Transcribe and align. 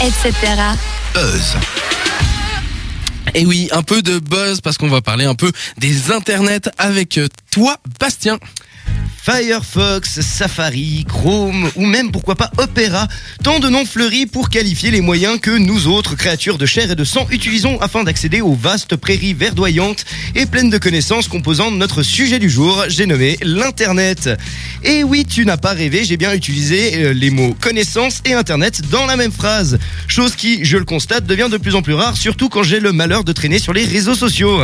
etc. 0.00 0.32
Buzz. 1.14 1.56
Et 3.34 3.44
oui, 3.44 3.68
un 3.72 3.82
peu 3.82 4.02
de 4.02 4.18
buzz 4.18 4.60
parce 4.60 4.78
qu'on 4.78 4.88
va 4.88 5.00
parler 5.00 5.24
un 5.24 5.34
peu 5.34 5.50
des 5.78 6.12
internets 6.12 6.68
avec 6.78 7.18
euh, 7.18 7.28
toi, 7.50 7.76
Bastien. 8.00 8.38
Firefox, 9.26 10.20
Safari, 10.20 11.04
Chrome 11.08 11.68
ou 11.74 11.84
même 11.84 12.12
pourquoi 12.12 12.36
pas 12.36 12.52
Opera, 12.58 13.08
tant 13.42 13.58
de 13.58 13.68
noms 13.68 13.84
fleuris 13.84 14.26
pour 14.26 14.50
qualifier 14.50 14.92
les 14.92 15.00
moyens 15.00 15.40
que 15.40 15.50
nous 15.50 15.88
autres 15.88 16.14
créatures 16.14 16.58
de 16.58 16.64
chair 16.64 16.92
et 16.92 16.94
de 16.94 17.02
sang 17.02 17.26
utilisons 17.32 17.76
afin 17.80 18.04
d'accéder 18.04 18.40
aux 18.40 18.54
vastes 18.54 18.94
prairies 18.94 19.34
verdoyantes 19.34 20.04
et 20.36 20.46
pleines 20.46 20.70
de 20.70 20.78
connaissances 20.78 21.26
composant 21.26 21.72
notre 21.72 22.04
sujet 22.04 22.38
du 22.38 22.48
jour, 22.48 22.84
j'ai 22.86 23.06
nommé 23.06 23.36
l'Internet. 23.42 24.30
Et 24.84 25.02
oui, 25.02 25.24
tu 25.24 25.44
n'as 25.44 25.56
pas 25.56 25.72
rêvé, 25.72 26.04
j'ai 26.04 26.16
bien 26.16 26.32
utilisé 26.32 26.94
euh, 26.94 27.12
les 27.12 27.30
mots 27.30 27.56
connaissance 27.60 28.22
et 28.26 28.32
Internet 28.32 28.82
dans 28.92 29.06
la 29.06 29.16
même 29.16 29.32
phrase, 29.32 29.80
chose 30.06 30.36
qui, 30.36 30.64
je 30.64 30.76
le 30.76 30.84
constate, 30.84 31.26
devient 31.26 31.48
de 31.50 31.56
plus 31.56 31.74
en 31.74 31.82
plus 31.82 31.94
rare, 31.94 32.16
surtout 32.16 32.48
quand 32.48 32.62
j'ai 32.62 32.78
le 32.78 32.92
malheur 32.92 33.24
de 33.24 33.32
traîner 33.32 33.58
sur 33.58 33.72
les 33.72 33.86
réseaux 33.86 34.14
sociaux. 34.14 34.60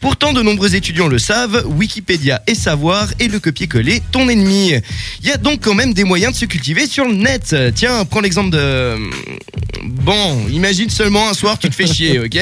Pourtant, 0.00 0.32
de 0.32 0.42
nombreux 0.42 0.74
étudiants 0.74 1.06
le 1.06 1.20
savent, 1.20 1.62
Wikipédia 1.64 2.42
et 2.48 2.56
savoir 2.56 3.06
et 3.20 3.28
le 3.28 3.38
copier-coller 3.38 3.99
ton 4.10 4.28
ennemi. 4.28 4.74
Il 5.22 5.28
y 5.28 5.32
a 5.32 5.36
donc 5.36 5.60
quand 5.60 5.74
même 5.74 5.94
des 5.94 6.04
moyens 6.04 6.32
de 6.32 6.38
se 6.38 6.44
cultiver 6.44 6.86
sur 6.86 7.06
le 7.06 7.14
net. 7.14 7.54
Tiens, 7.74 8.04
prends 8.04 8.20
l'exemple 8.20 8.50
de... 8.50 8.96
Bon, 9.82 10.46
imagine 10.48 10.90
seulement 10.90 11.28
un 11.28 11.34
soir 11.34 11.58
tu 11.58 11.68
te 11.68 11.74
fais 11.74 11.86
chier, 11.92 12.18
ok? 12.18 12.38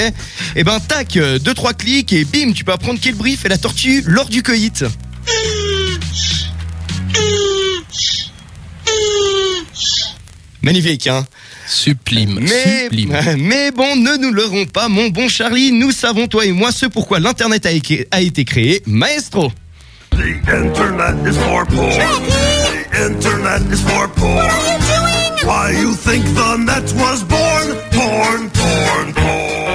Eh 0.56 0.64
ben 0.64 0.80
tac, 0.80 1.14
deux 1.14 1.54
trois 1.54 1.72
clics 1.72 2.12
et 2.12 2.24
bim, 2.24 2.52
tu 2.52 2.64
peux 2.64 2.72
apprendre 2.72 2.98
quel 3.00 3.14
brief 3.14 3.40
fait 3.40 3.48
la 3.48 3.58
tortue 3.58 4.02
lors 4.06 4.28
du 4.28 4.42
coït. 4.42 4.84
Magnifique, 10.62 11.06
hein? 11.06 11.26
Sublime, 11.66 12.40
mais, 12.40 12.84
sublime. 12.84 13.16
mais 13.38 13.70
bon, 13.70 13.96
ne 13.96 14.16
nous 14.16 14.32
leurrons 14.32 14.66
pas, 14.66 14.88
mon 14.88 15.08
bon 15.08 15.28
Charlie, 15.28 15.72
nous 15.72 15.92
savons, 15.92 16.26
toi 16.26 16.46
et 16.46 16.52
moi, 16.52 16.72
ce 16.72 16.86
pourquoi 16.86 17.20
l'Internet 17.20 17.66
a, 17.66 17.70
a 18.10 18.20
été 18.20 18.44
créé. 18.44 18.82
Maestro 18.86 19.52
The 20.18 20.34
internet 20.50 21.24
is 21.28 21.36
for 21.38 21.64
porn. 21.64 21.90
The 21.94 23.06
internet 23.06 23.62
is 23.70 23.80
for 23.80 24.08
porn. 24.08 24.34
What 24.34 24.50
are 24.50 24.66
you 24.66 24.78
doing? 24.90 25.46
Why 25.46 25.70
you 25.70 25.94
think 25.94 26.24
the 26.34 26.56
net 26.56 26.92
was 26.96 27.22
born? 27.22 27.78
Porn, 27.92 28.50
porn, 28.50 29.14
porn. 29.14 29.68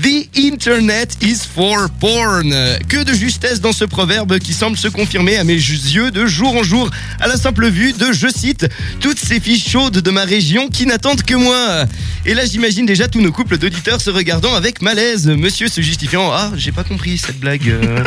The 0.00 0.28
Internet 0.34 1.22
is 1.22 1.44
for 1.44 1.88
porn. 2.00 2.50
Que 2.88 3.04
de 3.04 3.12
justesse 3.12 3.60
dans 3.60 3.72
ce 3.72 3.84
proverbe 3.84 4.38
qui 4.38 4.54
semble 4.54 4.78
se 4.78 4.88
confirmer 4.88 5.36
à 5.36 5.44
mes 5.44 5.54
yeux 5.54 6.10
de 6.10 6.26
jour 6.26 6.56
en 6.56 6.62
jour 6.62 6.90
à 7.20 7.28
la 7.28 7.36
simple 7.36 7.68
vue 7.68 7.92
de, 7.92 8.12
je 8.12 8.28
cite, 8.28 8.66
toutes 9.00 9.18
ces 9.18 9.40
filles 9.40 9.60
chaudes 9.60 9.98
de 9.98 10.10
ma 10.10 10.24
région 10.24 10.68
qui 10.68 10.86
n'attendent 10.86 11.22
que 11.22 11.34
moi. 11.34 11.84
Et 12.26 12.32
là, 12.32 12.46
j'imagine 12.46 12.86
déjà 12.86 13.06
tous 13.06 13.20
nos 13.20 13.32
couples 13.32 13.58
d'auditeurs 13.58 14.00
se 14.00 14.08
regardant 14.08 14.54
avec 14.54 14.80
malaise. 14.80 15.26
Monsieur 15.28 15.68
se 15.68 15.82
justifiant, 15.82 16.30
ah, 16.32 16.52
j'ai 16.56 16.72
pas 16.72 16.82
compris 16.82 17.18
cette 17.18 17.38
blague. 17.38 17.68
euh. 17.68 18.02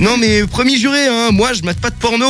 non, 0.00 0.16
mais 0.16 0.46
promis 0.46 0.78
juré, 0.78 1.06
hein, 1.06 1.32
moi 1.32 1.52
je 1.52 1.62
mate 1.62 1.78
pas 1.78 1.90
de 1.90 1.96
porno. 1.96 2.26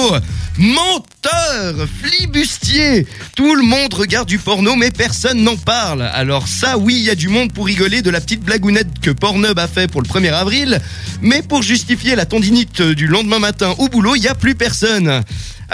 Menteur, 0.59 1.87
flibustier. 2.03 3.07
Tout 3.37 3.55
le 3.55 3.63
monde 3.63 3.95
regarde 3.95 4.27
du 4.29 4.39
porno, 4.39 4.75
mais 4.75 4.91
personne 4.91 5.43
n'en 5.45 5.57
parle. 5.57 6.03
Alors 6.03 6.49
ça, 6.49 6.77
oui, 6.77 6.97
il 6.99 7.05
y 7.05 7.11
a 7.11 7.15
du 7.15 7.29
monde 7.29 7.53
pour 7.53 7.67
rigoler 7.67 8.03
de 8.03 8.11
la 8.11 8.21
petite 8.21 8.41
blagounette 8.43 8.99
que 9.01 9.11
Pornhub 9.11 9.59
a 9.59 9.69
fait 9.69 9.89
pour 9.89 10.03
le 10.03 10.09
1er 10.09 10.33
avril. 10.33 10.81
Mais 11.21 11.43
pour 11.43 11.63
justifier 11.63 12.17
la 12.17 12.27
tendinite 12.27 12.83
du 12.83 13.07
lendemain 13.07 13.39
matin 13.39 13.75
au 13.79 13.89
boulot, 13.89 14.17
il 14.17 14.23
y 14.23 14.29
a 14.29 14.35
plus 14.35 14.57
personne. 14.57 15.23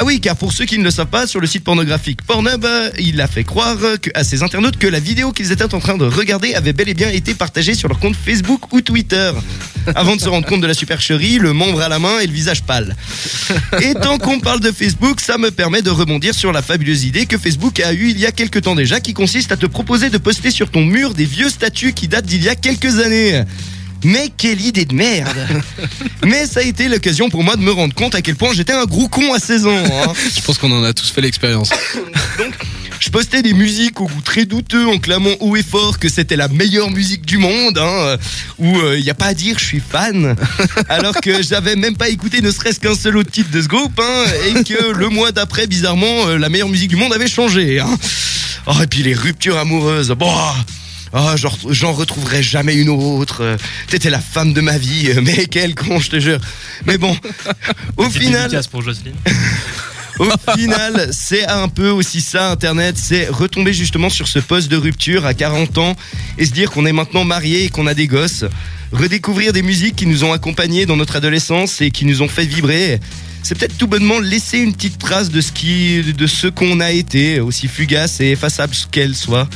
Ah 0.01 0.05
oui, 0.05 0.21
car 0.21 0.37
pour 0.37 0.53
ceux 0.53 0.65
qui 0.65 0.79
ne 0.79 0.85
le 0.85 0.93
savent 0.93 1.09
pas, 1.09 1.27
sur 1.27 1.41
le 1.41 1.49
site 1.49 1.65
pornographique 1.65 2.23
Pornhub, 2.23 2.65
il 3.01 3.21
a 3.21 3.27
fait 3.27 3.43
croire 3.43 3.77
à 4.15 4.23
ses 4.23 4.45
internautes 4.45 4.77
que 4.77 4.87
la 4.87 5.01
vidéo 5.01 5.33
qu'ils 5.33 5.51
étaient 5.51 5.75
en 5.75 5.81
train 5.81 5.97
de 5.97 6.05
regarder 6.05 6.55
avait 6.55 6.73
bel 6.73 6.89
et 6.89 6.95
bien 6.95 7.09
été 7.09 7.35
partagée 7.35 7.75
sur 7.75 7.89
leur 7.89 7.99
compte 7.99 8.15
Facebook 8.15 8.73
ou 8.73 8.81
Twitter. 8.81 9.33
Avant 9.97 10.15
de 10.15 10.21
se 10.21 10.29
rendre 10.29 10.47
compte 10.47 10.61
de 10.61 10.69
la 10.69 10.75
supercherie, 10.75 11.39
le 11.39 11.53
membre 11.53 11.81
à 11.81 11.89
la 11.89 11.99
main 11.99 12.21
et 12.21 12.29
le 12.29 12.33
visage 12.33 12.63
pâle. 12.63 12.95
Et 13.83 13.95
tant 13.95 14.19
qu'on 14.19 14.39
parle 14.39 14.61
de 14.61 14.71
Facebook, 14.71 15.19
ça 15.21 15.37
me 15.37 15.51
permet 15.51 15.83
de 15.83 15.91
rebondir 15.91 16.33
sur 16.33 16.53
la 16.53 16.63
fabuleuse 16.63 17.03
idée 17.03 17.27
que 17.27 17.37
Facebook 17.37 17.81
a 17.81 17.93
eue 17.93 18.11
il 18.11 18.21
y 18.21 18.27
a 18.27 18.31
quelques 18.31 18.63
temps 18.63 18.77
déjà, 18.77 19.01
qui 19.01 19.15
consiste 19.15 19.51
à 19.51 19.57
te 19.57 19.67
proposer 19.67 20.11
de 20.11 20.19
poster 20.19 20.53
sur 20.53 20.71
ton 20.71 20.85
mur 20.85 21.15
des 21.15 21.25
vieux 21.25 21.51
statuts 21.51 21.93
qui 21.93 22.07
datent 22.07 22.27
d'il 22.27 22.45
y 22.45 22.49
a 22.49 22.55
quelques 22.55 23.01
années. 23.01 23.43
Mais 24.05 24.31
quelle 24.37 24.61
idée 24.61 24.85
de 24.85 24.95
merde 24.95 25.37
Mais 26.25 26.47
ça 26.47 26.61
a 26.61 26.63
été 26.63 26.89
l'occasion 26.89 27.29
pour 27.31 27.43
moi 27.43 27.57
de 27.57 27.63
me 27.63 27.73
rendre 27.73 27.95
compte 27.95 28.15
à 28.15 28.23
quel 28.23 28.37
point 28.37 28.53
j'étais 28.55 28.73
un 28.73 28.85
gros 28.85 29.09
con 29.09 29.33
à 29.35 29.39
16 29.39 29.67
ans. 29.67 29.71
hein. 29.77 30.13
Je 30.37 30.41
pense 30.43 30.59
qu'on 30.59 30.71
en 30.73 30.85
a 30.85 30.93
tous 30.93 31.11
fait 31.11 31.21
l'expérience. 31.21 31.71
Donc, 32.39 32.55
je 33.01 33.11
postais 33.11 33.43
des 33.43 33.53
musiques 33.53 34.01
au 34.01 34.07
goût 34.07 34.21
très 34.25 34.45
douteux 34.45 34.89
en 34.89 34.99
clamant 34.99 35.31
haut 35.41 35.55
et 35.55 35.63
fort 35.63 36.01
que 36.01 36.09
c'était 36.09 36.35
la 36.35 36.49
meilleure 36.49 36.91
musique 36.91 37.25
du 37.25 37.39
monde, 37.39 37.79
hein, 37.79 38.17
où 38.59 38.77
il 38.97 39.03
n'y 39.05 39.11
a 39.11 39.15
pas 39.15 39.27
à 39.27 39.35
dire 39.35 39.57
je 39.59 39.65
suis 39.65 39.81
fan, 39.81 40.35
alors 40.89 41.15
que 41.15 41.41
j'avais 41.41 41.77
même 41.77 41.97
pas 41.97 42.09
écouté 42.09 42.41
ne 42.41 42.51
serait-ce 42.51 42.81
qu'un 42.81 42.97
seul 42.97 43.17
autre 43.17 43.31
titre 43.31 43.51
de 43.53 43.63
ce 43.63 43.69
groupe, 43.69 44.01
hein, 44.01 44.25
et 44.49 44.65
que 44.65 44.93
le 44.93 45.09
mois 45.11 45.31
d'après, 45.31 45.69
bizarrement, 45.69 46.27
euh, 46.27 46.39
la 46.39 46.49
meilleure 46.49 46.69
musique 46.69 46.89
du 46.89 46.97
monde 46.97 47.13
avait 47.13 47.29
changé. 47.29 47.79
Hein. 47.79 47.97
Oh, 48.67 48.75
et 48.83 48.87
puis 48.89 49.05
les 49.05 49.15
ruptures 49.15 49.59
amoureuses, 49.59 50.09
bon... 50.11 50.33
Oh, 51.13 51.31
j'en 51.71 51.93
retrouverai 51.93 52.43
jamais 52.43 52.75
une 52.75 52.91
autre. 52.91 53.57
T'étais 53.89 54.11
la 54.11 54.21
femme 54.21 54.53
de 54.53 54.61
ma 54.61 54.77
vie, 54.77 55.11
euh, 55.11 55.21
mais 55.23 55.47
quel 55.47 55.75
con, 55.75 55.99
je 55.99 56.11
te 56.11 56.21
jure. 56.21 56.39
Mais 56.87 56.99
bon, 56.99 57.17
au 57.97 58.11
final, 58.11 58.51
pour 58.71 58.83
Jocelyne. 58.83 59.15
au 60.19 60.31
final, 60.57 61.09
c'est 61.13 61.47
un 61.47 61.69
peu 61.69 61.91
aussi 61.91 62.21
ça 62.21 62.51
Internet, 62.51 62.97
c'est 62.99 63.29
retomber 63.29 63.73
justement 63.73 64.11
sur 64.11 64.29
ce 64.29 64.39
poste 64.39 64.69
de 64.69 64.77
rupture 64.77 65.25
à 65.25 65.35
40 65.35 65.79
ans 65.79 65.97
et 66.37 66.45
se 66.45 66.53
dire 66.53 66.71
qu'on 66.71 66.87
est 66.87 66.93
maintenant 66.93 67.25
marié 67.25 67.65
et 67.65 67.69
qu'on 67.71 67.87
a 67.87 67.95
des 67.95 68.07
gosses. 68.07 68.45
Redécouvrir 68.93 69.53
des 69.53 69.63
musiques 69.63 69.97
qui 69.97 70.07
nous 70.07 70.25
ont 70.25 70.33
accompagnés 70.33 70.87
dans 70.87 70.97
notre 70.97 71.17
adolescence 71.17 71.81
et 71.81 71.91
qui 71.91 72.05
nous 72.05 72.23
ont 72.23 72.29
fait 72.29 72.45
vibrer. 72.45 73.01
C'est 73.43 73.57
peut-être 73.57 73.79
tout 73.79 73.87
bonnement 73.87 74.19
laisser 74.19 74.59
une 74.59 74.75
petite 74.75 74.99
trace 74.99 75.31
de 75.31 75.41
ce 75.41 75.53
qui, 75.53 76.03
de 76.03 76.27
ce 76.27 76.49
qu'on 76.49 76.81
a 76.81 76.91
été, 76.91 77.41
aussi 77.41 77.69
fugace 77.69 78.21
et 78.21 78.33
effaçable 78.33 78.75
qu'elle 78.91 79.15
soit. 79.15 79.49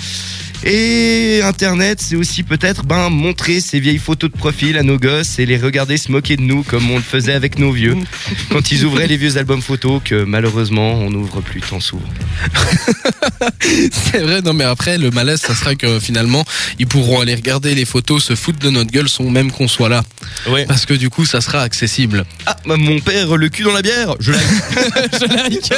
Et 0.65 1.41
Internet, 1.43 2.01
c'est 2.01 2.15
aussi 2.15 2.45
peut-être 2.45 2.85
ben, 2.85 3.11
montrer 3.11 3.61
ces 3.61 3.81
vieilles 3.81 3.99
photos 3.99 4.31
de 4.31 4.37
profil 4.37 4.79
à 4.79 4.83
nos 4.83 4.97
gosses 4.97 5.39
et 5.39 5.47
les 5.47 5.57
regarder 5.57 5.97
se 5.97 6.13
moquer 6.13 6.37
de 6.37 6.43
nous 6.43 6.63
comme 6.63 6.89
on 6.91 6.97
le 6.97 7.03
faisait 7.03 7.33
avec 7.33 7.59
nos 7.59 7.73
vieux 7.73 7.97
quand 8.51 8.71
ils 8.71 8.85
ouvraient 8.85 9.09
les 9.09 9.17
vieux 9.17 9.39
albums 9.39 9.63
photos 9.63 10.01
que 10.05 10.23
malheureusement 10.25 10.93
on 10.95 11.11
n'ouvre 11.11 11.41
plus 11.41 11.61
tant 11.61 11.81
souvent. 11.81 12.03
C'est 14.13 14.21
vrai, 14.21 14.41
non 14.43 14.53
mais 14.53 14.65
après 14.65 14.99
le 14.99 15.11
malaise 15.11 15.41
ça 15.41 15.55
sera 15.55 15.75
que 15.75 15.99
finalement 15.99 16.45
ils 16.79 16.87
pourront 16.87 17.21
aller 17.21 17.35
regarder 17.35 17.75
les 17.75 17.85
photos, 17.85 18.23
se 18.23 18.37
foutre 18.37 18.61
de 18.61 18.71
notre 18.71 18.91
gueule 18.93 19.09
sans 19.09 19.25
même 19.25 19.51
qu'on 19.51 19.69
soit 19.69 19.89
là. 19.89 20.05
Ouais. 20.49 20.65
Parce 20.67 20.87
que 20.87 20.95
du 20.95 21.11
coup 21.11 21.25
ça 21.25 21.41
sera 21.41 21.63
accessible. 21.63 22.25
Ah, 22.47 22.57
bah, 22.67 22.77
mon 22.77 23.01
père, 23.01 23.37
le 23.37 23.49
cul 23.49 23.65
dans 23.65 23.73
la 23.73 23.83
bière, 23.83 24.15
je 24.21 24.33
like. 24.33 24.43
Je 25.13 25.27
like. 25.27 25.73